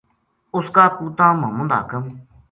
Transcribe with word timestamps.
اس 0.57 0.65
کا 0.75 0.83
پُوتاں 0.97 1.31
محمد 1.41 1.69
حاکم 1.75 2.03